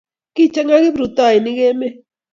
Kichanga 0.35 0.75
kiburtoinik 0.83 1.59
emet 1.69 1.95